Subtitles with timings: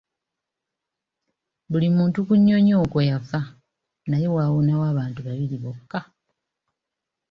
[1.69, 3.39] Buli muntu ku nnyonyi okwo yafa
[4.09, 5.99] naye waawonawo abantu babiri bokka.